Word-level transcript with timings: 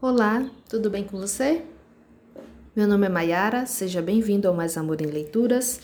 Olá, 0.00 0.48
tudo 0.68 0.88
bem 0.88 1.02
com 1.02 1.18
você? 1.18 1.60
Meu 2.76 2.86
nome 2.86 3.06
é 3.06 3.08
Mayara, 3.08 3.66
seja 3.66 4.00
bem-vindo 4.00 4.46
ao 4.46 4.54
Mais 4.54 4.76
Amor 4.76 5.02
em 5.02 5.06
Leituras. 5.06 5.80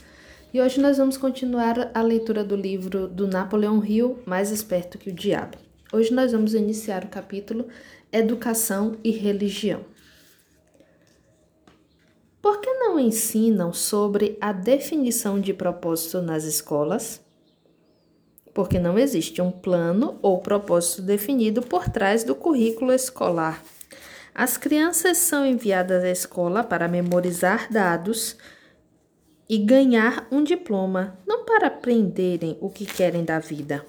E 0.53 0.61
hoje 0.61 0.81
nós 0.81 0.99
vamos 0.99 1.17
continuar 1.17 1.91
a 1.93 2.01
leitura 2.01 2.45
do 2.45 2.55
livro 2.55 3.09
do 3.09 3.27
Napoleão 3.27 3.85
Hill, 3.85 4.21
Mais 4.25 4.53
Esperto 4.53 4.99
que 4.99 5.11
o 5.11 5.13
Diabo. 5.13 5.59
Hoje 5.93 6.15
nós 6.15 6.31
vamos 6.31 6.55
iniciar 6.55 7.03
o 7.03 7.09
capítulo 7.09 7.67
Educação 8.13 8.97
e 9.03 9.11
Religião. 9.11 9.85
Por 12.41 12.61
que 12.61 12.73
não 12.73 13.01
ensinam 13.01 13.73
sobre 13.73 14.39
a 14.41 14.53
definição 14.53 15.41
de 15.41 15.53
propósito 15.53 16.23
nas 16.23 16.45
escolas? 16.45 17.21
Porque 18.55 18.79
não 18.79 18.97
existe 18.97 19.43
um 19.43 19.51
plano 19.51 20.21
ou 20.23 20.39
propósito 20.39 21.03
definido 21.03 21.63
por 21.63 21.89
trás 21.89 22.23
do 22.23 22.37
currículo 22.37 22.93
escolar. 22.93 23.61
As 24.35 24.57
crianças 24.57 25.19
são 25.19 25.47
enviadas 25.47 26.03
à 26.03 26.11
escola 26.11 26.65
para 26.65 26.89
memorizar 26.89 27.73
dados 27.73 28.37
e 29.49 29.59
ganhar 29.59 30.27
um 30.29 30.43
diploma, 30.43 31.17
não 31.25 31.45
para 31.45 31.69
aprenderem 31.69 32.59
o 32.61 32.69
que 32.69 32.85
querem 32.85 33.25
da 33.25 33.39
vida. 33.39 33.87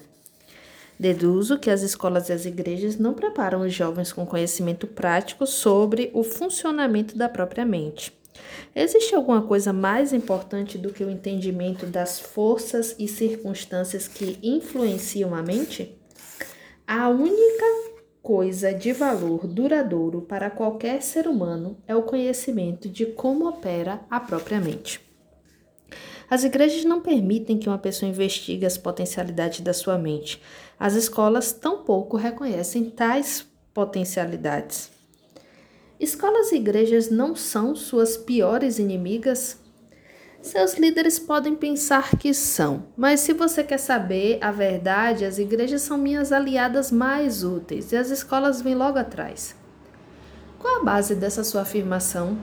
Deduzo 0.98 1.58
que 1.58 1.68
as 1.68 1.82
escolas 1.82 2.28
e 2.28 2.32
as 2.32 2.46
igrejas 2.46 2.96
não 2.96 3.12
preparam 3.12 3.62
os 3.62 3.74
jovens 3.74 4.12
com 4.12 4.24
conhecimento 4.24 4.86
prático 4.86 5.46
sobre 5.48 6.12
o 6.14 6.22
funcionamento 6.22 7.18
da 7.18 7.28
própria 7.28 7.64
mente. 7.64 8.16
Existe 8.72 9.16
alguma 9.16 9.42
coisa 9.42 9.72
mais 9.72 10.12
importante 10.12 10.78
do 10.78 10.92
que 10.92 11.02
o 11.02 11.10
entendimento 11.10 11.86
das 11.86 12.20
forças 12.20 12.94
e 13.00 13.08
circunstâncias 13.08 14.06
que 14.06 14.38
influenciam 14.42 15.34
a 15.34 15.42
mente? 15.42 15.98
A 16.86 17.08
única 17.08 17.95
coisa 18.26 18.74
de 18.74 18.92
valor 18.92 19.46
duradouro 19.46 20.20
para 20.20 20.50
qualquer 20.50 21.00
ser 21.00 21.28
humano 21.28 21.76
é 21.86 21.94
o 21.94 22.02
conhecimento 22.02 22.88
de 22.88 23.06
como 23.06 23.48
opera 23.48 24.00
a 24.10 24.18
própria 24.18 24.60
mente. 24.60 25.00
As 26.28 26.42
igrejas 26.42 26.84
não 26.84 27.00
permitem 27.00 27.56
que 27.56 27.68
uma 27.68 27.78
pessoa 27.78 28.10
investigue 28.10 28.66
as 28.66 28.76
potencialidades 28.76 29.60
da 29.60 29.72
sua 29.72 29.96
mente. 29.96 30.42
As 30.76 30.94
escolas 30.94 31.52
tampouco 31.52 32.16
reconhecem 32.16 32.90
tais 32.90 33.46
potencialidades. 33.72 34.90
Escolas 36.00 36.50
e 36.50 36.56
igrejas 36.56 37.08
não 37.08 37.36
são 37.36 37.76
suas 37.76 38.16
piores 38.16 38.80
inimigas? 38.80 39.56
Seus 40.46 40.74
líderes 40.74 41.18
podem 41.18 41.56
pensar 41.56 42.16
que 42.16 42.32
são, 42.32 42.86
mas 42.96 43.18
se 43.18 43.32
você 43.32 43.64
quer 43.64 43.78
saber 43.78 44.38
a 44.40 44.52
verdade, 44.52 45.24
as 45.24 45.40
igrejas 45.40 45.82
são 45.82 45.98
minhas 45.98 46.30
aliadas 46.30 46.92
mais 46.92 47.42
úteis 47.42 47.90
e 47.90 47.96
as 47.96 48.10
escolas 48.10 48.62
vêm 48.62 48.76
logo 48.76 48.96
atrás. 48.96 49.56
Qual 50.60 50.80
a 50.80 50.84
base 50.84 51.16
dessa 51.16 51.42
sua 51.42 51.62
afirmação? 51.62 52.38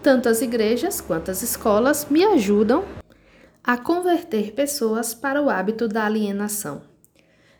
Tanto 0.00 0.28
as 0.28 0.42
igrejas 0.42 1.00
quanto 1.00 1.32
as 1.32 1.42
escolas 1.42 2.06
me 2.08 2.22
ajudam 2.22 2.84
a 3.64 3.76
converter 3.76 4.52
pessoas 4.52 5.12
para 5.12 5.42
o 5.42 5.50
hábito 5.50 5.88
da 5.88 6.04
alienação. 6.04 6.82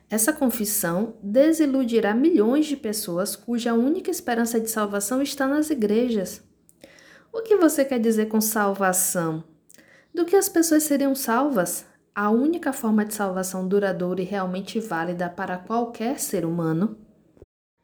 Essa 0.08 0.32
confissão 0.32 1.16
desiludirá 1.20 2.14
milhões 2.14 2.66
de 2.66 2.76
pessoas 2.76 3.34
cuja 3.34 3.74
única 3.74 4.08
esperança 4.08 4.60
de 4.60 4.70
salvação 4.70 5.20
está 5.20 5.48
nas 5.48 5.68
igrejas. 5.68 6.51
O 7.32 7.40
que 7.40 7.56
você 7.56 7.82
quer 7.82 7.98
dizer 7.98 8.26
com 8.26 8.42
salvação? 8.42 9.42
Do 10.14 10.26
que 10.26 10.36
as 10.36 10.50
pessoas 10.50 10.82
seriam 10.82 11.14
salvas? 11.14 11.86
A 12.14 12.28
única 12.28 12.74
forma 12.74 13.06
de 13.06 13.14
salvação 13.14 13.66
duradoura 13.66 14.20
e 14.20 14.24
realmente 14.24 14.78
válida 14.78 15.30
para 15.30 15.56
qualquer 15.56 16.20
ser 16.20 16.44
humano 16.44 16.94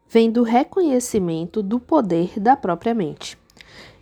vem 0.06 0.30
do 0.30 0.42
reconhecimento 0.42 1.62
do 1.62 1.80
poder 1.80 2.38
da 2.38 2.56
própria 2.56 2.92
mente. 2.92 3.38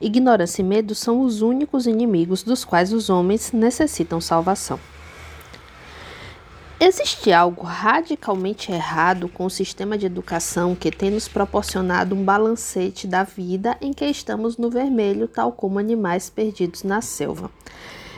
Ignorância 0.00 0.62
e 0.62 0.64
medo 0.64 0.96
são 0.96 1.20
os 1.20 1.42
únicos 1.42 1.86
inimigos 1.86 2.42
dos 2.42 2.64
quais 2.64 2.92
os 2.92 3.08
homens 3.08 3.52
necessitam 3.52 4.20
salvação. 4.20 4.80
Existe 6.78 7.32
algo 7.32 7.62
radicalmente 7.62 8.70
errado 8.70 9.30
com 9.30 9.46
o 9.46 9.50
sistema 9.50 9.96
de 9.96 10.04
educação 10.04 10.74
que 10.74 10.90
tem 10.90 11.10
nos 11.10 11.26
proporcionado 11.26 12.14
um 12.14 12.22
balancete 12.22 13.06
da 13.06 13.22
vida 13.22 13.78
em 13.80 13.94
que 13.94 14.04
estamos 14.04 14.58
no 14.58 14.68
vermelho, 14.68 15.26
tal 15.26 15.52
como 15.52 15.78
animais 15.78 16.28
perdidos 16.28 16.82
na 16.82 17.00
selva. 17.00 17.50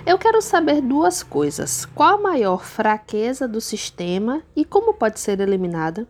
Eu 0.04 0.18
quero 0.18 0.42
saber 0.42 0.80
duas 0.80 1.22
coisas: 1.22 1.84
qual 1.84 2.16
a 2.16 2.20
maior 2.20 2.64
fraqueza 2.64 3.46
do 3.46 3.60
sistema 3.60 4.42
e 4.56 4.64
como 4.64 4.92
pode 4.92 5.20
ser 5.20 5.38
eliminada? 5.38 6.04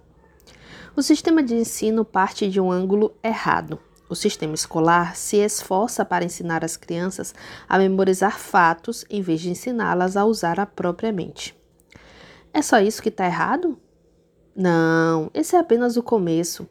O 0.97 1.03
sistema 1.03 1.43
de 1.43 1.55
ensino 1.55 2.03
parte 2.03 2.49
de 2.49 2.59
um 2.59 2.73
ângulo 2.73 3.13
errado. 3.23 3.79
O 4.09 4.15
sistema 4.15 4.55
escolar 4.55 5.15
se 5.17 5.37
esforça 5.37 6.03
para 6.03 6.25
ensinar 6.25 6.65
as 6.65 6.79
crianças 6.79 7.35
a 7.69 7.79
memorizar 7.79 8.39
fatos 8.39 9.05
em 9.11 9.21
vez 9.21 9.43
de 9.43 9.51
ensiná-las 9.51 10.17
a 10.17 10.25
usar 10.25 10.59
a 10.59 10.65
própria 10.65 11.13
mente. 11.13 11.58
É 12.53 12.63
só 12.63 12.81
isso 12.81 13.03
que 13.03 13.09
está 13.09 13.27
errado? 13.27 13.79
Não, 14.55 15.31
esse 15.33 15.55
é 15.55 15.59
apenas 15.59 15.97
o 15.97 16.03
começo. 16.03 16.69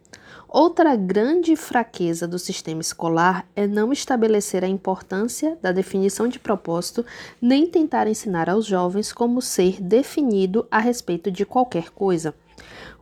Outra 0.49 0.95
grande 0.95 1.55
fraqueza 1.55 2.27
do 2.27 2.37
sistema 2.37 2.81
escolar 2.81 3.47
é 3.55 3.65
não 3.65 3.93
estabelecer 3.93 4.63
a 4.63 4.67
importância 4.67 5.57
da 5.61 5.71
definição 5.71 6.27
de 6.27 6.37
propósito, 6.37 7.05
nem 7.41 7.65
tentar 7.65 8.07
ensinar 8.07 8.49
aos 8.49 8.65
jovens 8.65 9.13
como 9.13 9.41
ser 9.41 9.81
definido 9.81 10.67
a 10.69 10.79
respeito 10.79 11.31
de 11.31 11.45
qualquer 11.45 11.89
coisa. 11.91 12.35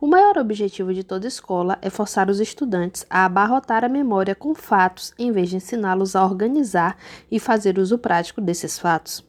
O 0.00 0.06
maior 0.06 0.38
objetivo 0.38 0.94
de 0.94 1.02
toda 1.02 1.26
escola 1.26 1.78
é 1.82 1.90
forçar 1.90 2.30
os 2.30 2.38
estudantes 2.38 3.04
a 3.10 3.24
abarrotar 3.24 3.84
a 3.84 3.88
memória 3.88 4.36
com 4.36 4.54
fatos 4.54 5.12
em 5.18 5.32
vez 5.32 5.48
de 5.48 5.56
ensiná-los 5.56 6.14
a 6.14 6.24
organizar 6.24 6.96
e 7.28 7.40
fazer 7.40 7.78
uso 7.78 7.98
prático 7.98 8.40
desses 8.40 8.78
fatos. 8.78 9.25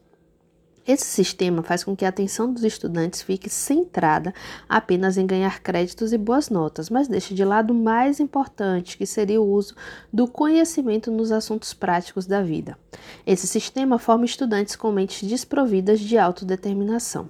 Esse 0.88 1.04
sistema 1.04 1.62
faz 1.62 1.84
com 1.84 1.98
que 1.98 2.06
a 2.06 2.10
atenção 2.10 2.54
dos 2.54 2.64
estudantes 2.64 3.22
fique 3.22 3.50
centrada 3.50 4.34
apenas 4.70 5.18
em 5.18 5.28
ganhar 5.28 5.60
créditos 5.60 6.14
e 6.14 6.18
boas 6.18 6.50
notas, 6.50 6.90
mas 6.90 7.10
deixe 7.10 7.34
de 7.34 7.44
lado 7.44 7.72
o 7.72 7.76
mais 7.76 8.22
importante, 8.22 8.98
que 8.98 9.06
seria 9.06 9.42
o 9.42 9.52
uso 9.52 9.76
do 10.14 10.30
conhecimento 10.30 11.12
nos 11.12 11.30
assuntos 11.30 11.74
práticos 11.74 12.26
da 12.26 12.42
vida. 12.42 12.78
Esse 13.26 13.46
sistema 13.46 14.00
forma 14.00 14.24
estudantes 14.24 14.78
com 14.78 14.90
mentes 14.90 15.28
desprovidas 15.28 16.00
de 16.00 16.18
autodeterminação. 16.18 17.30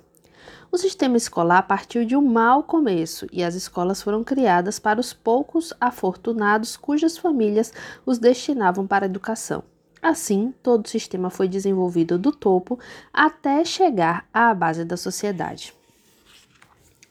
O 0.72 0.78
sistema 0.78 1.18
escolar 1.18 1.64
partiu 1.64 2.06
de 2.06 2.16
um 2.16 2.22
mau 2.22 2.62
começo 2.62 3.26
e 3.32 3.44
as 3.44 3.56
escolas 3.56 4.04
foram 4.04 4.24
criadas 4.24 4.78
para 4.78 5.00
os 5.00 5.14
poucos 5.14 5.74
afortunados 5.82 6.78
cujas 6.78 7.18
famílias 7.18 7.74
os 8.06 8.20
destinavam 8.20 8.86
para 8.86 9.06
a 9.06 9.10
educação. 9.10 9.64
Assim, 10.02 10.54
todo 10.62 10.86
o 10.86 10.90
sistema 10.90 11.30
foi 11.30 11.48
desenvolvido 11.48 12.18
do 12.18 12.32
topo 12.32 12.80
até 13.12 13.66
chegar 13.66 14.28
à 14.34 14.54
base 14.54 14.86
da 14.86 14.96
sociedade. 14.96 15.74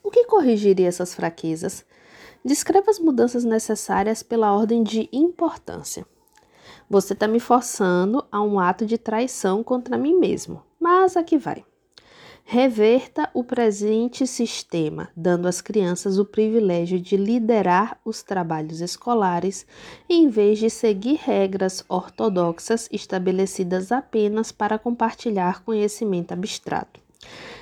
O 0.03 0.09
que 0.09 0.25
corrigiria 0.25 0.87
essas 0.87 1.13
fraquezas? 1.13 1.85
Descreva 2.43 2.89
as 2.89 2.99
mudanças 2.99 3.43
necessárias 3.43 4.23
pela 4.23 4.53
ordem 4.53 4.83
de 4.83 5.09
importância. 5.11 6.05
Você 6.89 7.11
está 7.11 7.27
me 7.27 7.39
forçando 7.39 8.25
a 8.31 8.41
um 8.41 8.59
ato 8.59 8.85
de 8.85 8.97
traição 8.97 9.63
contra 9.63 9.97
mim 9.97 10.17
mesmo, 10.17 10.63
mas 10.79 11.17
aqui 11.17 11.37
vai. 11.37 11.65
Reverta 12.49 13.29
o 13.33 13.43
presente 13.43 14.25
sistema, 14.25 15.09
dando 15.13 15.49
às 15.49 15.59
crianças 15.59 16.17
o 16.17 16.23
privilégio 16.23 16.97
de 16.97 17.17
liderar 17.17 17.99
os 18.05 18.23
trabalhos 18.23 18.79
escolares, 18.79 19.67
em 20.09 20.29
vez 20.29 20.57
de 20.57 20.69
seguir 20.69 21.19
regras 21.21 21.83
ortodoxas 21.89 22.87
estabelecidas 22.89 23.91
apenas 23.91 24.49
para 24.49 24.79
compartilhar 24.79 25.61
conhecimento 25.61 26.31
abstrato. 26.31 27.01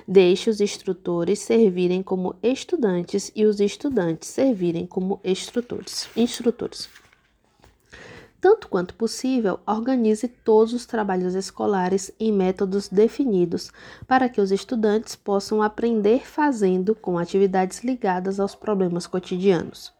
Deixe 0.08 0.52
os 0.52 0.62
instrutores 0.62 1.40
servirem 1.40 2.04
como 2.04 2.36
estudantes 2.44 3.32
e 3.36 3.44
os 3.44 3.60
estudantes 3.60 4.30
servirem 4.30 4.86
como 4.86 5.20
instrutores. 5.24 6.08
instrutores. 6.16 6.88
Tanto 8.40 8.68
quanto 8.68 8.94
possível, 8.94 9.60
organize 9.66 10.28
todos 10.28 10.74
os 10.74 10.86
trabalhos 10.86 11.34
escolares 11.34 12.12
em 12.20 12.32
métodos 12.32 12.88
definidos 12.88 13.72
para 14.08 14.30
que 14.30 14.40
os 14.40 14.52
estudantes 14.52 15.16
possam 15.16 15.62
aprender 15.62 16.28
fazendo 16.28 16.94
com 16.94 17.18
atividades 17.18 17.84
ligadas 17.84 18.40
aos 18.40 18.54
problemas 18.54 19.08
cotidianos. 19.08 19.94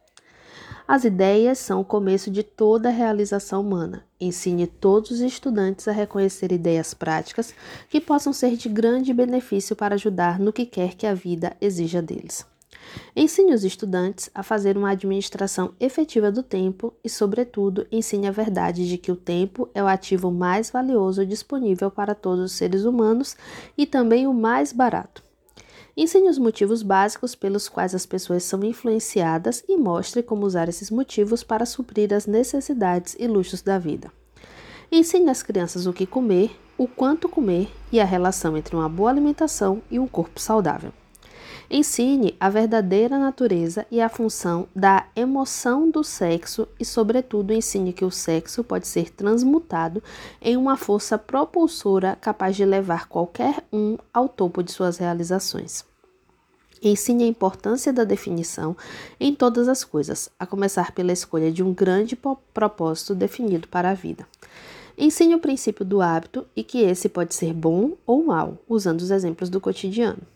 As 0.88 1.02
ideias 1.02 1.58
são 1.58 1.80
o 1.80 1.84
começo 1.84 2.30
de 2.30 2.44
toda 2.44 2.88
a 2.88 2.92
realização 2.92 3.60
humana. 3.60 4.04
Ensine 4.20 4.68
todos 4.68 5.10
os 5.10 5.20
estudantes 5.20 5.88
a 5.88 5.92
reconhecer 5.92 6.52
ideias 6.52 6.94
práticas 6.94 7.52
que 7.88 8.00
possam 8.00 8.32
ser 8.32 8.56
de 8.56 8.68
grande 8.68 9.12
benefício 9.12 9.74
para 9.74 9.96
ajudar 9.96 10.38
no 10.38 10.52
que 10.52 10.64
quer 10.64 10.94
que 10.94 11.06
a 11.06 11.12
vida 11.12 11.56
exija 11.60 12.00
deles. 12.00 12.46
Ensine 13.14 13.54
os 13.54 13.64
estudantes 13.64 14.30
a 14.34 14.42
fazer 14.42 14.76
uma 14.76 14.90
administração 14.90 15.72
efetiva 15.80 16.30
do 16.30 16.42
tempo 16.42 16.92
e, 17.02 17.08
sobretudo, 17.08 17.86
ensine 17.90 18.26
a 18.26 18.30
verdade 18.30 18.88
de 18.88 18.98
que 18.98 19.10
o 19.10 19.16
tempo 19.16 19.68
é 19.74 19.82
o 19.82 19.86
ativo 19.86 20.30
mais 20.30 20.70
valioso 20.70 21.24
disponível 21.24 21.90
para 21.90 22.14
todos 22.14 22.44
os 22.44 22.52
seres 22.52 22.84
humanos 22.84 23.36
e 23.76 23.86
também 23.86 24.26
o 24.26 24.34
mais 24.34 24.72
barato. 24.72 25.24
Ensine 25.96 26.28
os 26.28 26.36
motivos 26.36 26.82
básicos 26.82 27.34
pelos 27.34 27.70
quais 27.70 27.94
as 27.94 28.04
pessoas 28.04 28.42
são 28.44 28.62
influenciadas 28.62 29.64
e 29.66 29.78
mostre 29.78 30.22
como 30.22 30.44
usar 30.44 30.68
esses 30.68 30.90
motivos 30.90 31.42
para 31.42 31.64
suprir 31.64 32.12
as 32.12 32.26
necessidades 32.26 33.16
e 33.18 33.26
luxos 33.26 33.62
da 33.62 33.78
vida. 33.78 34.12
Ensine 34.92 35.30
às 35.30 35.42
crianças 35.42 35.86
o 35.86 35.94
que 35.94 36.04
comer, 36.04 36.54
o 36.76 36.86
quanto 36.86 37.30
comer 37.30 37.70
e 37.90 37.98
a 37.98 38.04
relação 38.04 38.58
entre 38.58 38.76
uma 38.76 38.90
boa 38.90 39.08
alimentação 39.08 39.80
e 39.90 39.98
um 39.98 40.06
corpo 40.06 40.38
saudável. 40.38 40.92
Ensine 41.68 42.36
a 42.38 42.48
verdadeira 42.48 43.18
natureza 43.18 43.84
e 43.90 44.00
a 44.00 44.08
função 44.08 44.68
da 44.74 45.06
emoção 45.16 45.90
do 45.90 46.04
sexo 46.04 46.68
e, 46.78 46.84
sobretudo, 46.84 47.52
ensine 47.52 47.92
que 47.92 48.04
o 48.04 48.10
sexo 48.10 48.62
pode 48.62 48.86
ser 48.86 49.10
transmutado 49.10 50.00
em 50.40 50.56
uma 50.56 50.76
força 50.76 51.18
propulsora 51.18 52.16
capaz 52.20 52.54
de 52.54 52.64
levar 52.64 53.08
qualquer 53.08 53.64
um 53.72 53.98
ao 54.14 54.28
topo 54.28 54.62
de 54.62 54.70
suas 54.70 54.98
realizações. 54.98 55.84
Ensine 56.80 57.24
a 57.24 57.28
importância 57.28 57.92
da 57.92 58.04
definição 58.04 58.76
em 59.18 59.34
todas 59.34 59.66
as 59.66 59.82
coisas, 59.82 60.30
a 60.38 60.46
começar 60.46 60.92
pela 60.92 61.12
escolha 61.12 61.50
de 61.50 61.64
um 61.64 61.74
grande 61.74 62.16
propósito 62.54 63.12
definido 63.12 63.66
para 63.66 63.90
a 63.90 63.94
vida. 63.94 64.24
Ensine 64.96 65.34
o 65.34 65.40
princípio 65.40 65.84
do 65.84 66.00
hábito 66.00 66.46
e 66.54 66.62
que 66.62 66.78
esse 66.78 67.08
pode 67.08 67.34
ser 67.34 67.52
bom 67.52 67.92
ou 68.06 68.24
mal, 68.24 68.56
usando 68.68 69.00
os 69.00 69.10
exemplos 69.10 69.50
do 69.50 69.60
cotidiano. 69.60 70.35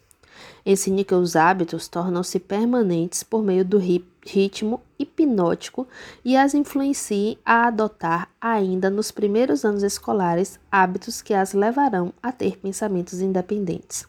Ensine 0.64 1.04
que 1.04 1.14
os 1.14 1.37
hábitos 1.37 1.88
tornam-se 1.88 2.38
permanentes 2.38 3.22
por 3.22 3.42
meio 3.42 3.64
do 3.64 3.78
ritmo 3.78 4.81
hipnótico 4.98 5.88
e 6.25 6.37
as 6.37 6.54
influencie 6.54 7.38
a 7.44 7.69
adotar, 7.69 8.28
ainda 8.40 8.90
nos 8.90 9.10
primeiros 9.10 9.64
anos 9.64 9.82
escolares, 9.82 10.60
hábitos 10.70 11.22
que 11.22 11.34
as 11.34 11.52
levarão 11.52 12.12
a 12.22 12.31
ter 12.31 12.58
pensamentos 12.58 13.20
independentes. 13.20 14.06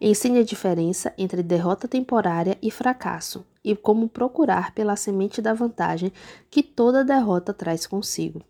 Ensine 0.00 0.40
a 0.40 0.44
diferença 0.44 1.12
entre 1.16 1.42
derrota 1.42 1.86
temporária 1.86 2.58
e 2.60 2.70
fracasso 2.70 3.46
e 3.64 3.76
como 3.76 4.08
procurar 4.08 4.74
pela 4.74 4.96
semente 4.96 5.40
da 5.40 5.54
vantagem 5.54 6.12
que 6.50 6.62
toda 6.62 7.04
derrota 7.04 7.54
traz 7.54 7.86
consigo. 7.86 8.42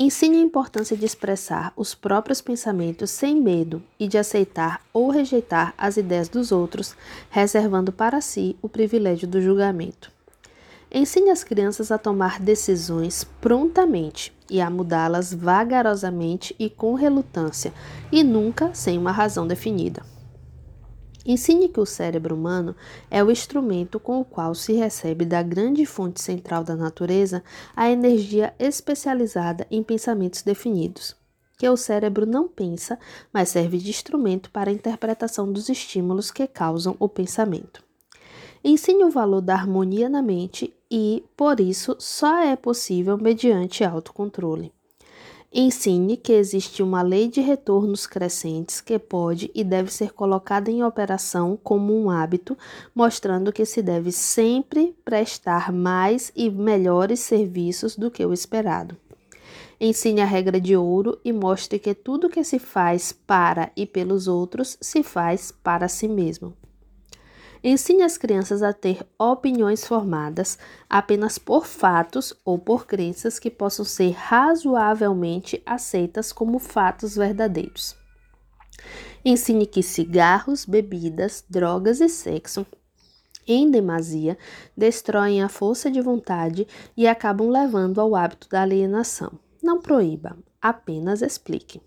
Ensine 0.00 0.36
a 0.36 0.42
importância 0.42 0.96
de 0.96 1.04
expressar 1.04 1.72
os 1.74 1.92
próprios 1.92 2.40
pensamentos 2.40 3.10
sem 3.10 3.40
medo 3.40 3.82
e 3.98 4.06
de 4.06 4.16
aceitar 4.16 4.80
ou 4.92 5.10
rejeitar 5.10 5.74
as 5.76 5.96
ideias 5.96 6.28
dos 6.28 6.52
outros, 6.52 6.94
reservando 7.28 7.90
para 7.90 8.20
si 8.20 8.54
o 8.62 8.68
privilégio 8.68 9.26
do 9.26 9.42
julgamento. 9.42 10.12
Ensine 10.88 11.30
as 11.30 11.42
crianças 11.42 11.90
a 11.90 11.98
tomar 11.98 12.38
decisões 12.38 13.24
prontamente 13.40 14.32
e 14.48 14.60
a 14.60 14.70
mudá-las 14.70 15.34
vagarosamente 15.34 16.54
e 16.60 16.70
com 16.70 16.94
relutância, 16.94 17.74
e 18.12 18.22
nunca 18.22 18.72
sem 18.74 18.96
uma 18.96 19.10
razão 19.10 19.48
definida. 19.48 20.04
Ensine 21.28 21.68
que 21.68 21.78
o 21.78 21.84
cérebro 21.84 22.34
humano 22.34 22.74
é 23.10 23.22
o 23.22 23.30
instrumento 23.30 24.00
com 24.00 24.18
o 24.18 24.24
qual 24.24 24.54
se 24.54 24.72
recebe 24.72 25.26
da 25.26 25.42
grande 25.42 25.84
fonte 25.84 26.22
central 26.22 26.64
da 26.64 26.74
natureza 26.74 27.44
a 27.76 27.90
energia 27.90 28.54
especializada 28.58 29.66
em 29.70 29.82
pensamentos 29.82 30.40
definidos. 30.40 31.14
Que 31.58 31.68
o 31.68 31.76
cérebro 31.76 32.24
não 32.24 32.48
pensa, 32.48 32.98
mas 33.30 33.50
serve 33.50 33.76
de 33.76 33.90
instrumento 33.90 34.50
para 34.50 34.70
a 34.70 34.72
interpretação 34.72 35.52
dos 35.52 35.68
estímulos 35.68 36.30
que 36.30 36.46
causam 36.46 36.96
o 36.98 37.10
pensamento. 37.10 37.84
Ensine 38.64 39.04
o 39.04 39.10
valor 39.10 39.42
da 39.42 39.52
harmonia 39.52 40.08
na 40.08 40.22
mente 40.22 40.74
e, 40.90 41.22
por 41.36 41.60
isso, 41.60 41.94
só 41.98 42.38
é 42.38 42.56
possível 42.56 43.18
mediante 43.18 43.84
autocontrole. 43.84 44.72
Ensine 45.50 46.18
que 46.18 46.34
existe 46.34 46.82
uma 46.82 47.00
lei 47.00 47.26
de 47.26 47.40
retornos 47.40 48.06
crescentes 48.06 48.82
que 48.82 48.98
pode 48.98 49.50
e 49.54 49.64
deve 49.64 49.90
ser 49.90 50.12
colocada 50.12 50.70
em 50.70 50.84
operação 50.84 51.58
como 51.64 51.98
um 51.98 52.10
hábito, 52.10 52.56
mostrando 52.94 53.50
que 53.50 53.64
se 53.64 53.80
deve 53.80 54.12
sempre 54.12 54.94
prestar 55.06 55.72
mais 55.72 56.30
e 56.36 56.50
melhores 56.50 57.20
serviços 57.20 57.96
do 57.96 58.10
que 58.10 58.24
o 58.26 58.34
esperado. 58.34 58.94
Ensine 59.80 60.20
a 60.20 60.26
regra 60.26 60.60
de 60.60 60.76
ouro 60.76 61.18
e 61.24 61.32
mostre 61.32 61.78
que 61.78 61.94
tudo 61.94 62.28
que 62.28 62.44
se 62.44 62.58
faz 62.58 63.10
para 63.12 63.72
e 63.74 63.86
pelos 63.86 64.28
outros 64.28 64.76
se 64.82 65.02
faz 65.02 65.50
para 65.50 65.88
si 65.88 66.06
mesmo. 66.08 66.52
Ensine 67.62 68.02
as 68.02 68.16
crianças 68.16 68.62
a 68.62 68.72
ter 68.72 69.04
opiniões 69.18 69.84
formadas 69.84 70.58
apenas 70.88 71.38
por 71.38 71.66
fatos 71.66 72.32
ou 72.44 72.58
por 72.58 72.86
crenças 72.86 73.38
que 73.38 73.50
possam 73.50 73.84
ser 73.84 74.12
razoavelmente 74.12 75.62
aceitas 75.66 76.32
como 76.32 76.58
fatos 76.58 77.16
verdadeiros. 77.16 77.96
Ensine 79.24 79.66
que 79.66 79.82
cigarros, 79.82 80.64
bebidas, 80.64 81.44
drogas 81.48 82.00
e 82.00 82.08
sexo 82.08 82.64
em 83.46 83.70
demasia 83.70 84.36
destroem 84.76 85.42
a 85.42 85.48
força 85.48 85.90
de 85.90 86.00
vontade 86.02 86.68
e 86.96 87.08
acabam 87.08 87.48
levando 87.48 87.98
ao 87.98 88.14
hábito 88.14 88.48
da 88.48 88.62
alienação. 88.62 89.32
Não 89.62 89.80
proíba, 89.80 90.36
apenas 90.60 91.22
explique. 91.22 91.80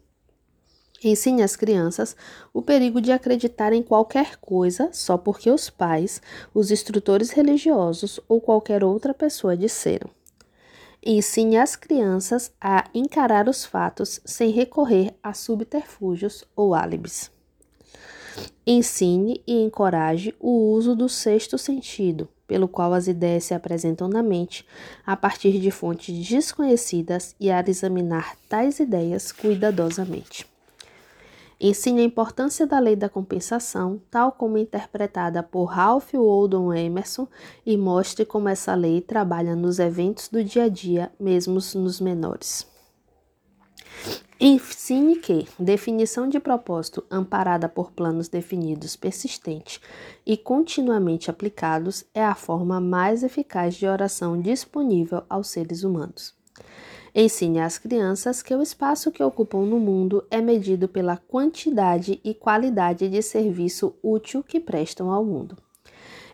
Ensine 1.03 1.42
às 1.42 1.56
crianças 1.56 2.15
o 2.53 2.62
perigo 2.62 3.01
de 3.01 3.12
acreditar 3.12 3.74
em 3.74 3.81
qualquer 3.81 4.38
coisa 4.38 4.89
só 4.92 5.18
porque 5.18 5.50
os 5.50 5.69
pais, 5.69 6.21
os 6.53 6.69
instrutores 6.69 7.31
religiosos 7.31 8.19
ou 8.27 8.39
qualquer 8.39 8.83
outra 8.83 9.13
pessoa 9.13 9.57
disseram. 9.57 10.09
Ensine 11.03 11.57
as 11.57 11.75
crianças 11.75 12.51
a 12.62 12.88
encarar 12.94 13.50
os 13.50 13.65
fatos 13.65 14.21
sem 14.24 14.51
recorrer 14.51 15.15
a 15.24 15.33
subterfúgios 15.33 16.44
ou 16.56 16.75
álibis. 16.75 17.31
Ensine 18.65 19.42
e 19.48 19.63
encoraje 19.63 20.36
o 20.39 20.71
uso 20.71 20.95
do 20.95 21.09
sexto 21.09 21.57
sentido, 21.57 22.30
pelo 22.48 22.68
qual 22.68 22.94
as 22.94 23.07
ideias 23.07 23.45
se 23.45 23.56
apresentam 23.56 24.07
na 24.07 24.21
mente 24.21 24.63
a 25.03 25.18
partir 25.18 25.59
de 25.59 25.71
fontes 25.71 26.27
desconhecidas 26.27 27.36
e 27.39 27.50
a 27.50 27.59
examinar 27.68 28.36
tais 28.48 28.80
ideias 28.80 29.31
cuidadosamente. 29.31 30.50
Ensine 31.63 32.02
a 32.02 32.06
importância 32.06 32.66
da 32.66 32.80
lei 32.80 32.96
da 32.96 33.08
compensação, 33.08 34.02
tal 34.10 34.31
como 34.31 34.58
interpretada 34.58 35.44
por 35.44 35.66
Ralph 35.66 36.12
Waldo 36.16 36.74
Emerson, 36.74 37.28
e 37.63 37.78
mostre 37.78 38.25
como 38.25 38.50
essa 38.50 38.74
lei 38.74 39.00
trabalha 39.00 39.56
nos 39.56 39.78
eventos 39.78 40.28
do 40.28 40.44
dia 40.44 40.63
a 40.63 40.68
dia, 40.68 41.12
mesmo 41.19 41.60
nos 41.75 42.02
menores. 42.02 42.66
Ensine 44.40 45.18
que 45.18 45.48
definição 45.60 46.28
de 46.28 46.40
propósito 46.40 47.06
amparada 47.12 47.69
por 47.69 47.92
planos 47.92 48.28
definidos 48.28 48.96
persistentes 48.96 49.80
e 50.25 50.36
continuamente 50.36 51.30
aplicados 51.30 52.04
é 52.12 52.25
a 52.25 52.34
forma 52.34 52.81
mais 52.81 53.22
eficaz 53.22 53.75
de 53.75 53.86
oração 53.86 54.42
disponível 54.42 55.22
aos 55.30 55.50
seres 55.50 55.84
humanos. 55.84 56.34
Ensine 57.13 57.60
às 57.60 57.77
crianças 57.77 58.41
que 58.41 58.56
o 58.56 58.62
espaço 58.62 59.12
que 59.12 59.22
ocupam 59.22 59.65
no 59.65 59.77
mundo 59.77 60.24
é 60.32 60.39
medido 60.39 60.88
pela 60.88 61.18
quantidade 61.18 62.22
e 62.24 62.34
qualidade 62.34 63.10
de 63.10 63.22
serviço 63.22 63.94
útil 64.01 64.41
que 64.41 64.62
prestam 64.62 65.12
ao 65.12 65.25
mundo. 65.25 65.58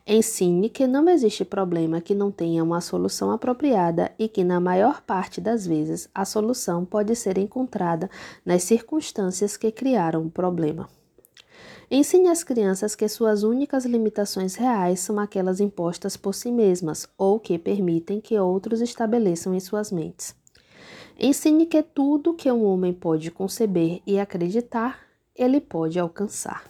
Ensine 0.05 0.69
que 0.69 0.85
não 0.85 1.09
existe 1.09 1.43
problema 1.43 1.99
que 1.99 2.13
não 2.13 2.31
tenha 2.31 2.63
uma 2.63 2.79
solução 2.79 3.31
apropriada 3.31 4.11
e 4.19 4.29
que, 4.29 4.43
na 4.43 4.59
maior 4.59 5.01
parte 5.01 5.41
das 5.41 5.65
vezes, 5.65 6.07
a 6.13 6.23
solução 6.23 6.85
pode 6.85 7.15
ser 7.15 7.39
encontrada 7.39 8.07
nas 8.45 8.63
circunstâncias 8.63 9.57
que 9.57 9.71
criaram 9.71 10.27
o 10.27 10.29
problema. 10.29 10.87
Ensine 11.89 12.29
às 12.29 12.43
crianças 12.43 12.95
que 12.95 13.07
suas 13.07 13.43
únicas 13.43 13.83
limitações 13.83 14.55
reais 14.55 14.99
são 14.99 15.19
aquelas 15.19 15.59
impostas 15.59 16.15
por 16.15 16.35
si 16.35 16.51
mesmas 16.51 17.07
ou 17.17 17.39
que 17.39 17.57
permitem 17.57 18.21
que 18.21 18.37
outros 18.37 18.79
estabeleçam 18.79 19.55
em 19.55 19.59
suas 19.59 19.91
mentes. 19.91 20.35
Ensine 21.19 21.65
que 21.65 21.81
tudo 21.81 22.35
que 22.35 22.51
um 22.51 22.63
homem 22.63 22.93
pode 22.93 23.31
conceber 23.31 24.01
e 24.05 24.19
acreditar, 24.19 24.99
ele 25.35 25.59
pode 25.59 25.99
alcançar. 25.99 26.63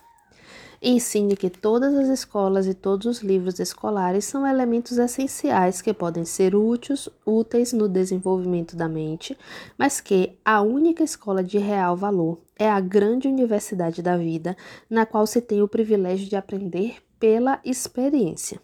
Ensine 0.82 1.36
que 1.36 1.50
todas 1.50 1.94
as 1.96 2.08
escolas 2.08 2.66
e 2.66 2.74
todos 2.74 3.08
os 3.08 3.20
livros 3.20 3.60
escolares 3.60 4.24
são 4.24 4.48
elementos 4.48 4.98
essenciais 4.98 5.82
que 5.82 5.94
podem 5.94 6.24
ser 6.24 6.56
úteis, 6.56 7.10
úteis 7.26 7.74
no 7.74 7.90
desenvolvimento 7.90 8.76
da 8.76 8.88
mente, 8.88 9.38
mas 9.78 10.00
que 10.00 10.38
a 10.46 10.62
única 10.62 11.04
escola 11.04 11.44
de 11.44 11.58
real 11.58 11.98
valor 11.98 12.40
é 12.58 12.70
a 12.70 12.80
grande 12.80 13.28
universidade 13.28 14.02
da 14.02 14.16
vida, 14.16 14.56
na 14.90 15.06
qual 15.06 15.28
se 15.28 15.42
tem 15.42 15.62
o 15.62 15.68
privilégio 15.68 16.30
de 16.30 16.38
aprender 16.38 16.98
pela 17.20 17.60
experiência. 17.66 18.62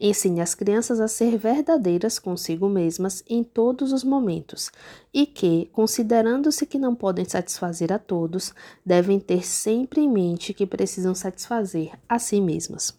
Ensine 0.00 0.40
as 0.40 0.54
crianças 0.54 1.00
a 1.00 1.08
ser 1.08 1.36
verdadeiras 1.36 2.20
consigo 2.20 2.68
mesmas 2.68 3.24
em 3.28 3.42
todos 3.42 3.92
os 3.92 4.04
momentos 4.04 4.70
e 5.12 5.26
que, 5.26 5.68
considerando-se 5.72 6.64
que 6.66 6.78
não 6.78 6.94
podem 6.94 7.24
satisfazer 7.24 7.92
a 7.92 7.98
todos, 7.98 8.54
devem 8.86 9.18
ter 9.18 9.44
sempre 9.44 10.00
em 10.00 10.08
mente 10.08 10.54
que 10.54 10.66
precisam 10.66 11.16
satisfazer 11.16 11.98
a 12.08 12.18
si 12.18 12.40
mesmas. 12.40 12.96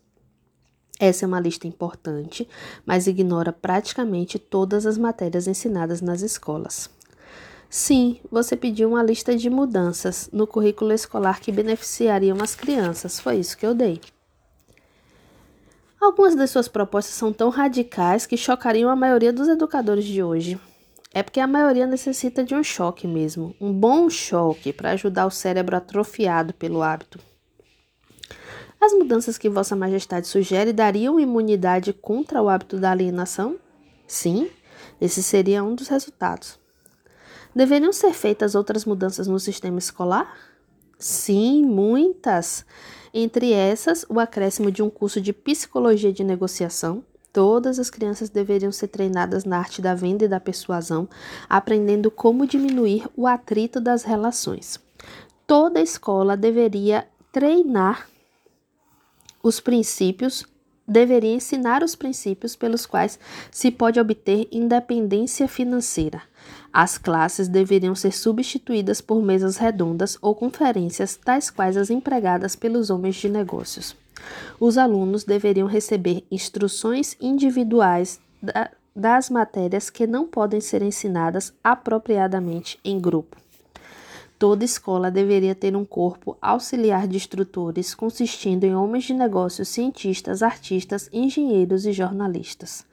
Essa 0.99 1.23
é 1.23 1.27
uma 1.27 1.39
lista 1.39 1.65
importante, 1.65 2.45
mas 2.85 3.07
ignora 3.07 3.53
praticamente 3.53 4.37
todas 4.37 4.85
as 4.85 4.97
matérias 4.97 5.47
ensinadas 5.47 6.01
nas 6.01 6.21
escolas. 6.21 6.89
Sim, 7.69 8.19
você 8.29 8.57
pediu 8.57 8.89
uma 8.89 9.03
lista 9.03 9.37
de 9.37 9.49
mudanças 9.49 10.29
no 10.33 10.45
currículo 10.45 10.91
escolar 10.91 11.39
que 11.39 11.51
beneficiariam 11.51 12.37
as 12.41 12.55
crianças. 12.55 13.19
Foi 13.19 13.37
isso 13.37 13.57
que 13.57 13.65
eu 13.65 13.73
dei. 13.73 14.01
Algumas 15.99 16.33
das 16.33 16.49
suas 16.49 16.69
propostas 16.69 17.15
são 17.15 17.33
tão 17.33 17.49
radicais 17.49 18.25
que 18.25 18.37
chocariam 18.37 18.89
a 18.89 18.95
maioria 18.95 19.33
dos 19.33 19.49
educadores 19.49 20.05
de 20.05 20.23
hoje. 20.23 20.59
É 21.13 21.21
porque 21.21 21.39
a 21.39 21.47
maioria 21.47 21.85
necessita 21.85 22.43
de 22.43 22.55
um 22.55 22.63
choque 22.63 23.05
mesmo, 23.07 23.55
um 23.59 23.73
bom 23.73 24.09
choque 24.09 24.71
para 24.71 24.91
ajudar 24.91 25.25
o 25.25 25.31
cérebro 25.31 25.75
atrofiado 25.75 26.53
pelo 26.53 26.81
hábito. 26.81 27.19
As 28.79 28.93
mudanças 28.93 29.37
que 29.37 29.49
Vossa 29.49 29.75
Majestade 29.75 30.27
sugere 30.27 30.71
dariam 30.71 31.19
imunidade 31.19 31.91
contra 31.91 32.41
o 32.41 32.47
hábito 32.47 32.77
da 32.79 32.91
alienação? 32.91 33.59
Sim, 34.07 34.49
esse 35.01 35.21
seria 35.21 35.63
um 35.63 35.75
dos 35.75 35.89
resultados. 35.89 36.57
Deveriam 37.53 37.91
ser 37.91 38.13
feitas 38.13 38.55
outras 38.55 38.85
mudanças 38.85 39.27
no 39.27 39.39
sistema 39.39 39.79
escolar? 39.79 40.33
Sim, 40.97 41.65
muitas. 41.65 42.65
Entre 43.13 43.53
essas, 43.53 44.05
o 44.09 44.19
acréscimo 44.19 44.71
de 44.71 44.83
um 44.83 44.89
curso 44.89 45.19
de 45.19 45.33
psicologia 45.33 46.13
de 46.13 46.23
negociação, 46.23 47.03
Todas 47.31 47.77
as 47.77 47.89
crianças 47.91 48.29
deveriam 48.29 48.71
ser 48.71 48.87
treinadas 48.87 49.45
na 49.45 49.59
arte 49.59 49.81
da 49.81 49.93
venda 49.93 50.25
e 50.25 50.27
da 50.27 50.39
persuasão, 50.39 51.07
aprendendo 51.47 52.09
como 52.09 52.47
diminuir 52.47 53.07
o 53.15 53.27
atrito 53.27 53.79
das 53.79 54.03
relações. 54.03 54.79
Toda 55.45 55.79
escola 55.79 56.35
deveria 56.35 57.07
treinar 57.31 58.07
os 59.43 59.59
princípios, 59.59 60.43
deveria 60.89 61.35
ensinar 61.35 61.83
os 61.83 61.95
princípios 61.95 62.55
pelos 62.55 62.85
quais 62.85 63.19
se 63.51 63.69
pode 63.69 63.99
obter 63.99 64.47
independência 64.51 65.47
financeira. 65.47 66.21
As 66.73 66.97
classes 66.97 67.47
deveriam 67.47 67.95
ser 67.95 68.11
substituídas 68.11 68.99
por 69.01 69.21
mesas 69.21 69.57
redondas 69.57 70.17
ou 70.21 70.35
conferências, 70.35 71.15
tais 71.15 71.49
quais 71.49 71.77
as 71.77 71.89
empregadas 71.89 72.55
pelos 72.55 72.89
homens 72.89 73.15
de 73.15 73.29
negócios. 73.29 73.95
Os 74.59 74.77
alunos 74.77 75.23
deveriam 75.23 75.67
receber 75.67 76.23
instruções 76.29 77.15
individuais 77.21 78.19
da, 78.41 78.69
das 78.95 79.29
matérias 79.29 79.89
que 79.89 80.05
não 80.05 80.27
podem 80.27 80.59
ser 80.59 80.81
ensinadas 80.81 81.53
apropriadamente 81.63 82.79
em 82.83 82.99
grupo. 82.99 83.37
Toda 84.39 84.63
escola 84.63 85.11
deveria 85.11 85.53
ter 85.53 85.75
um 85.75 85.83
corpo 85.83 86.37
auxiliar 86.41 87.09
de 87.09 87.17
instrutores 87.17 87.93
consistindo 87.93 88.63
em 88.63 88.73
homens 88.73 89.03
de 89.03 89.13
negócios, 89.13 89.67
cientistas, 89.67 90.41
artistas, 90.41 91.09
engenheiros 91.11 91.85
e 91.85 91.91
jornalistas. 91.91 92.87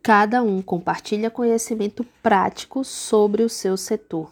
Cada 0.00 0.40
um 0.44 0.62
compartilha 0.62 1.28
conhecimento 1.28 2.06
prático 2.22 2.84
sobre 2.84 3.42
o 3.42 3.48
seu 3.48 3.76
setor. 3.76 4.30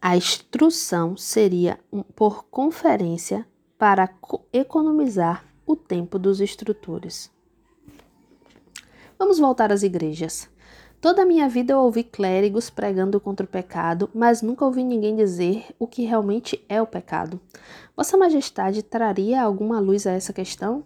A 0.00 0.16
instrução 0.16 1.16
seria 1.16 1.80
por 2.14 2.44
conferência 2.44 3.44
para 3.76 4.08
economizar 4.52 5.44
o 5.66 5.74
tempo 5.74 6.20
dos 6.20 6.40
instrutores. 6.40 7.32
Vamos 9.18 9.40
voltar 9.40 9.72
às 9.72 9.82
igrejas. 9.82 10.53
Toda 11.04 11.20
a 11.20 11.26
minha 11.26 11.46
vida 11.50 11.74
eu 11.74 11.80
ouvi 11.80 12.02
clérigos 12.02 12.70
pregando 12.70 13.20
contra 13.20 13.44
o 13.44 13.48
pecado, 13.48 14.08
mas 14.14 14.40
nunca 14.40 14.64
ouvi 14.64 14.82
ninguém 14.82 15.14
dizer 15.14 15.66
o 15.78 15.86
que 15.86 16.02
realmente 16.02 16.64
é 16.66 16.80
o 16.80 16.86
pecado. 16.86 17.38
Vossa 17.94 18.16
Majestade 18.16 18.82
traria 18.82 19.42
alguma 19.42 19.78
luz 19.78 20.06
a 20.06 20.12
essa 20.12 20.32
questão? 20.32 20.82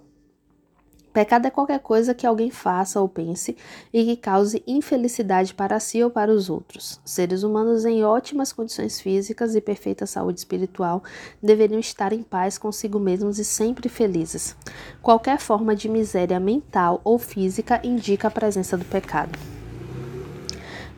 Pecado 1.13 1.47
é 1.47 1.51
qualquer 1.51 1.79
coisa 1.79 2.15
que 2.15 2.27
alguém 2.27 2.51
faça 2.51 3.01
ou 3.01 3.09
pense 3.09 3.57
e 3.93 4.05
que 4.07 4.17
cause 4.17 4.61
infelicidade 4.67 5.55
para 5.55 5.79
si 5.79 6.03
ou 6.03 6.11
para 6.11 6.33
os 6.33 6.51
outros. 6.51 7.01
Seres 7.05 7.45
humanos 7.45 7.85
em 7.85 8.03
ótimas 8.03 8.53
condições 8.53 9.01
físicas 9.01 9.55
e 9.55 9.61
perfeita 9.61 10.05
saúde 10.05 10.41
espiritual 10.41 11.01
deveriam 11.41 11.79
estar 11.79 12.13
em 12.13 12.25
paz 12.25 12.59
consigo 12.59 12.99
mesmos 12.99 13.39
e 13.39 13.45
sempre 13.45 13.89
felizes. 13.89 14.57
Qualquer 15.01 15.39
forma 15.39 15.77
de 15.77 15.89
miséria 15.89 16.41
mental 16.41 17.01
ou 17.05 17.21
física 17.21 17.81
indica 17.85 18.27
a 18.27 18.33
presença 18.33 18.77
do 18.77 18.85
pecado. 18.85 19.58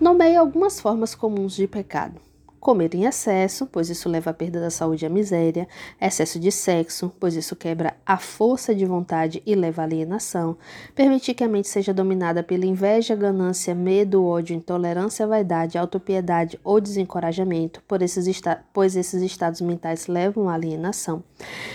Nomeie 0.00 0.34
algumas 0.34 0.80
formas 0.80 1.14
comuns 1.14 1.54
de 1.54 1.68
pecado. 1.68 2.18
Comer 2.60 2.94
em 2.94 3.06
excesso, 3.06 3.66
pois 3.66 3.88
isso 3.88 4.06
leva 4.06 4.28
à 4.28 4.34
perda 4.34 4.60
da 4.60 4.68
saúde 4.68 5.02
e 5.02 5.06
à 5.06 5.08
miséria. 5.08 5.66
Excesso 5.98 6.38
de 6.38 6.52
sexo, 6.52 7.10
pois 7.18 7.34
isso 7.34 7.56
quebra 7.56 7.94
a 8.04 8.18
força 8.18 8.74
de 8.74 8.84
vontade 8.84 9.42
e 9.46 9.54
leva 9.54 9.80
à 9.80 9.86
alienação. 9.86 10.58
Permitir 10.94 11.32
que 11.32 11.42
a 11.42 11.48
mente 11.48 11.68
seja 11.68 11.94
dominada 11.94 12.42
pela 12.42 12.66
inveja, 12.66 13.16
ganância, 13.16 13.74
medo, 13.74 14.22
ódio, 14.22 14.54
intolerância, 14.54 15.26
vaidade, 15.26 15.78
autopiedade 15.78 16.60
ou 16.62 16.78
desencorajamento, 16.82 17.82
por 17.88 18.02
esses 18.02 18.28
pois 18.74 18.94
esses 18.94 19.22
estados 19.22 19.62
mentais 19.62 20.06
levam 20.06 20.46
à 20.46 20.52
alienação. 20.52 21.24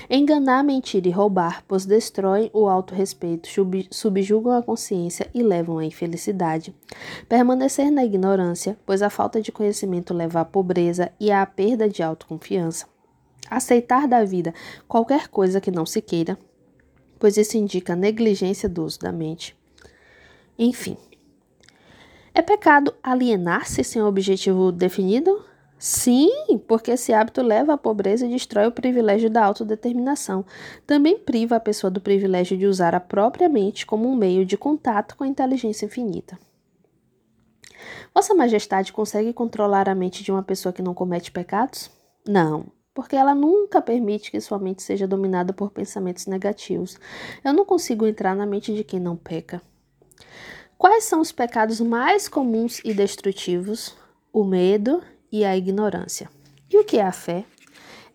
Enganar, 0.08 0.63
mentir 0.63 1.08
e 1.08 1.10
roubar, 1.10 1.63
pois 1.68 1.88
destroem 1.88 2.51
o 2.54 2.70
autorrespeito, 2.70 3.50
subjugam 3.89 4.54
a 4.54 4.62
consciência 4.62 5.27
e 5.34 5.42
levam 5.42 5.80
à 5.80 5.86
infelicidade. 5.86 6.75
Permanecer 7.27 7.89
na 7.89 8.06
ignorância, 8.06 8.77
pois 8.86 9.01
a 9.01 9.10
falta 9.10 9.42
de 9.42 9.51
conhecimento 9.51 10.13
leva 10.13 10.42
à 10.42 10.46
pobreza 10.46 10.75
pobreza 10.75 11.10
e 11.17 11.32
à 11.32 11.46
perda 11.46 11.88
de 11.88 12.03
autoconfiança. 12.03 12.86
Aceitar 13.50 14.08
da 14.08 14.25
vida 14.25 14.53
qualquer 14.88 15.29
coisa 15.29 15.62
que 15.62 15.72
não 15.72 15.86
se 15.86 16.01
queira, 16.01 16.38
pois 17.17 17.38
isso 17.38 17.58
indica 17.58 17.96
negligência 17.96 18.67
do 18.67 18.84
uso 18.84 19.00
da 19.00 19.12
mente. 19.12 19.55
Enfim. 20.60 20.98
É 22.34 22.41
pecado 22.41 22.94
alienar-se 23.01 23.84
sem 23.84 24.01
um 24.01 24.08
objetivo 24.08 24.70
definido? 24.70 25.46
Sim, 25.79 26.29
porque 26.67 26.91
esse 26.91 27.13
hábito 27.13 27.41
leva 27.41 27.74
à 27.74 27.77
pobreza 27.77 28.25
e 28.25 28.29
destrói 28.29 28.67
o 28.67 28.72
privilégio 28.72 29.29
da 29.29 29.46
autodeterminação. 29.46 30.44
Também 30.86 31.17
priva 31.17 31.55
a 31.55 31.60
pessoa 31.60 31.89
do 31.89 32.01
privilégio 32.01 32.58
de 32.58 32.65
usar 32.65 32.94
a 32.94 33.00
própria 33.00 33.48
mente 33.48 33.86
como 33.86 34.10
um 34.10 34.15
meio 34.15 34.46
de 34.46 34.58
contato 34.58 35.15
com 35.15 35.24
a 35.24 35.27
inteligência 35.27 35.86
infinita. 35.86 36.38
Vossa 38.15 38.34
Majestade 38.34 38.93
consegue 38.93 39.34
controlar 39.34 39.89
a 39.89 39.93
mente 39.93 40.24
de 40.24 40.31
uma 40.31 40.41
pessoa 40.41 40.72
que 40.72 40.81
não 40.81 40.93
comete 40.93 41.29
pecados? 41.29 41.91
Não, 42.25 42.67
porque 42.93 43.13
ela 43.13 43.36
nunca 43.36 43.81
permite 43.81 44.31
que 44.31 44.39
sua 44.39 44.57
mente 44.57 44.81
seja 44.81 45.05
dominada 45.05 45.51
por 45.51 45.69
pensamentos 45.69 46.25
negativos. 46.25 46.98
Eu 47.43 47.51
não 47.51 47.65
consigo 47.65 48.07
entrar 48.07 48.34
na 48.34 48.45
mente 48.45 48.74
de 48.74 48.86
quem 48.86 49.01
não 49.01 49.17
peca. 49.17 49.62
Quais 50.77 51.03
são 51.03 51.19
os 51.19 51.34
pecados 51.34 51.81
mais 51.81 52.29
comuns 52.29 52.79
e 52.86 52.93
destrutivos? 52.93 53.93
O 54.31 54.45
medo 54.45 55.03
e 55.29 55.43
a 55.43 55.57
ignorância. 55.57 56.29
E 56.72 56.77
o 56.77 56.86
que 56.86 56.98
é 56.98 57.03
a 57.03 57.12
fé? 57.12 57.43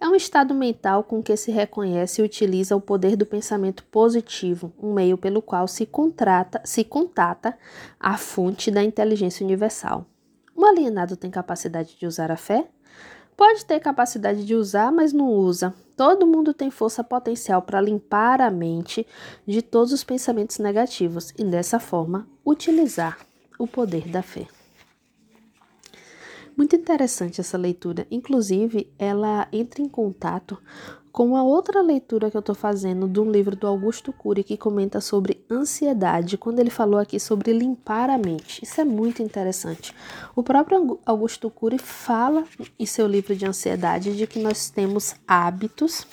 É 0.02 0.08
um 0.08 0.14
estado 0.14 0.54
mental 0.54 1.04
com 1.04 1.22
que 1.22 1.36
se 1.36 1.50
reconhece 1.50 2.22
e 2.22 2.24
utiliza 2.24 2.74
o 2.74 2.80
poder 2.80 3.16
do 3.16 3.26
pensamento 3.26 3.84
positivo, 3.84 4.72
um 4.82 4.94
meio 4.94 5.18
pelo 5.18 5.42
qual 5.42 5.68
se, 5.68 5.84
contrata, 5.84 6.58
se 6.64 6.82
contata 6.82 7.54
a 7.98 8.16
fonte 8.16 8.70
da 8.70 8.82
inteligência 8.82 9.44
universal. 9.44 10.06
Um 10.56 10.64
alienado 10.64 11.18
tem 11.18 11.30
capacidade 11.30 11.98
de 11.98 12.06
usar 12.06 12.32
a 12.32 12.36
fé? 12.36 12.66
Pode 13.36 13.66
ter 13.66 13.78
capacidade 13.78 14.46
de 14.46 14.54
usar, 14.54 14.90
mas 14.90 15.12
não 15.12 15.26
usa. 15.26 15.74
Todo 15.98 16.26
mundo 16.26 16.54
tem 16.54 16.70
força 16.70 17.04
potencial 17.04 17.60
para 17.60 17.78
limpar 17.78 18.40
a 18.40 18.50
mente 18.50 19.06
de 19.46 19.60
todos 19.60 19.92
os 19.92 20.02
pensamentos 20.02 20.58
negativos 20.58 21.30
e, 21.38 21.44
dessa 21.44 21.78
forma, 21.78 22.26
utilizar 22.44 23.18
o 23.58 23.66
poder 23.66 24.08
da 24.08 24.22
fé. 24.22 24.46
Muito 26.60 26.76
interessante 26.76 27.40
essa 27.40 27.56
leitura. 27.56 28.06
Inclusive, 28.10 28.92
ela 28.98 29.48
entra 29.50 29.80
em 29.80 29.88
contato 29.88 30.58
com 31.10 31.34
a 31.34 31.42
outra 31.42 31.80
leitura 31.80 32.30
que 32.30 32.36
eu 32.36 32.40
estou 32.40 32.54
fazendo 32.54 33.08
de 33.08 33.18
um 33.18 33.30
livro 33.30 33.56
do 33.56 33.66
Augusto 33.66 34.12
Cury 34.12 34.44
que 34.44 34.58
comenta 34.58 35.00
sobre 35.00 35.42
ansiedade, 35.50 36.36
quando 36.36 36.58
ele 36.58 36.68
falou 36.68 37.00
aqui 37.00 37.18
sobre 37.18 37.54
limpar 37.54 38.10
a 38.10 38.18
mente. 38.18 38.62
Isso 38.62 38.78
é 38.78 38.84
muito 38.84 39.22
interessante. 39.22 39.94
O 40.36 40.42
próprio 40.42 41.00
Augusto 41.06 41.48
Cury 41.48 41.78
fala 41.78 42.44
em 42.78 42.84
seu 42.84 43.06
livro 43.06 43.34
de 43.34 43.46
ansiedade 43.46 44.14
de 44.14 44.26
que 44.26 44.38
nós 44.38 44.68
temos 44.68 45.14
hábitos 45.26 46.06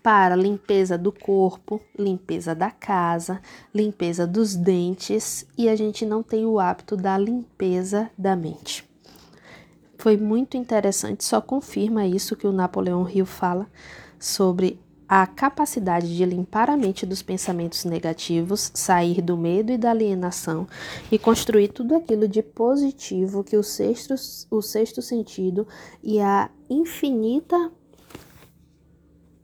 para 0.00 0.36
limpeza 0.36 0.96
do 0.96 1.10
corpo, 1.10 1.80
limpeza 1.98 2.54
da 2.54 2.70
casa, 2.70 3.42
limpeza 3.74 4.28
dos 4.28 4.54
dentes 4.54 5.44
e 5.58 5.68
a 5.68 5.74
gente 5.74 6.06
não 6.06 6.22
tem 6.22 6.46
o 6.46 6.60
hábito 6.60 6.96
da 6.96 7.18
limpeza 7.18 8.08
da 8.16 8.36
mente. 8.36 8.91
Foi 10.02 10.16
muito 10.16 10.56
interessante, 10.56 11.24
só 11.24 11.40
confirma 11.40 12.04
isso 12.04 12.34
que 12.34 12.44
o 12.44 12.50
Napoleão 12.50 13.08
Hill 13.08 13.24
fala 13.24 13.70
sobre 14.18 14.80
a 15.08 15.24
capacidade 15.28 16.16
de 16.16 16.24
limpar 16.24 16.68
a 16.68 16.76
mente 16.76 17.06
dos 17.06 17.22
pensamentos 17.22 17.84
negativos, 17.84 18.72
sair 18.74 19.22
do 19.22 19.36
medo 19.36 19.70
e 19.70 19.78
da 19.78 19.92
alienação 19.92 20.66
e 21.08 21.20
construir 21.20 21.68
tudo 21.68 21.94
aquilo 21.94 22.26
de 22.26 22.42
positivo 22.42 23.44
que 23.44 23.56
o 23.56 23.62
sexto, 23.62 24.16
o 24.50 24.60
sexto 24.60 25.00
sentido 25.00 25.68
e 26.02 26.18
a 26.18 26.50
infinita 26.68 27.70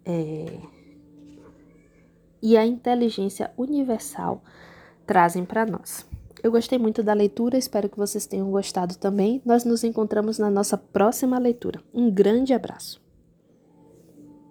é, 0.04 0.58
e 2.42 2.56
a 2.56 2.66
inteligência 2.66 3.52
universal 3.56 4.42
trazem 5.06 5.44
para 5.44 5.64
nós. 5.64 6.07
Eu 6.42 6.50
gostei 6.50 6.78
muito 6.78 7.02
da 7.02 7.12
leitura, 7.12 7.58
espero 7.58 7.88
que 7.88 7.98
vocês 7.98 8.26
tenham 8.26 8.50
gostado 8.50 8.96
também. 8.96 9.42
Nós 9.44 9.64
nos 9.64 9.82
encontramos 9.82 10.38
na 10.38 10.50
nossa 10.50 10.76
próxima 10.76 11.38
leitura. 11.38 11.80
Um 11.92 12.10
grande 12.10 12.54
abraço. 12.54 13.07